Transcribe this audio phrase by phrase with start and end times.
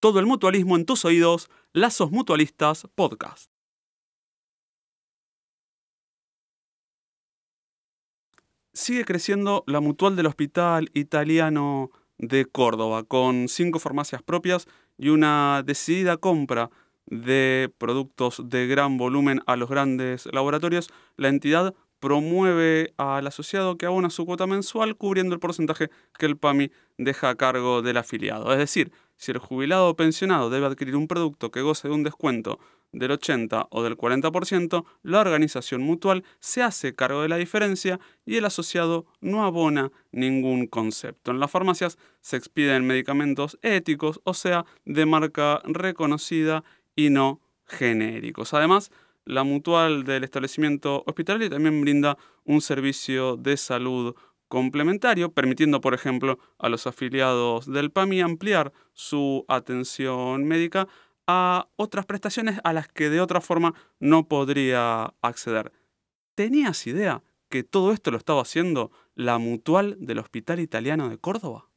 [0.00, 3.50] Todo el mutualismo en tus oídos, Lazos Mutualistas Podcast.
[8.72, 14.66] Sigue creciendo la mutual del Hospital Italiano de Córdoba, con cinco farmacias propias
[14.96, 16.70] y una decidida compra
[17.04, 20.88] de productos de gran volumen a los grandes laboratorios.
[21.18, 26.38] La entidad promueve al asociado que abona su cuota mensual cubriendo el porcentaje que el
[26.38, 28.50] PAMI deja a cargo del afiliado.
[28.52, 32.02] Es decir, si el jubilado o pensionado debe adquirir un producto que goce de un
[32.02, 32.58] descuento
[32.90, 38.36] del 80 o del 40%, la organización mutual se hace cargo de la diferencia y
[38.36, 41.32] el asociado no abona ningún concepto.
[41.32, 46.64] En las farmacias se expiden medicamentos éticos, o sea, de marca reconocida
[46.96, 48.54] y no genéricos.
[48.54, 48.90] Además,
[49.26, 54.14] la mutual del establecimiento hospitalario también brinda un servicio de salud
[54.50, 60.88] complementario, permitiendo, por ejemplo, a los afiliados del PAMI ampliar su atención médica
[61.28, 65.72] a otras prestaciones a las que de otra forma no podría acceder.
[66.34, 71.69] ¿Tenías idea que todo esto lo estaba haciendo la mutual del Hospital Italiano de Córdoba?